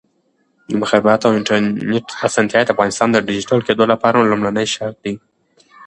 د 0.69 0.71
مخابراتو 0.81 1.27
او 1.27 1.37
انټرنیټ 1.39 2.05
اسانتیاوې 2.27 2.65
د 2.65 2.69
افغانستان 2.75 3.07
د 3.11 3.17
ډیجیټل 3.29 3.59
کېدو 3.67 3.83
لپاره 3.91 4.27
لومړنی 4.31 4.65
شرط 4.73 4.97
دی. 5.05 5.13